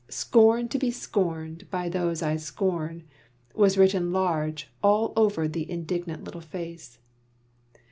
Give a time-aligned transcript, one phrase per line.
[0.09, 3.03] "Scorn to be scorned by those I scorn"
[3.53, 6.97] was written large all over the indignant little face.